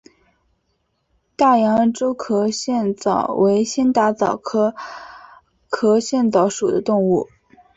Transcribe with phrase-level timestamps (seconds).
[1.35, 4.73] 大洋洲壳腺溞为仙达溞科
[5.69, 7.27] 壳腺溞属的动物。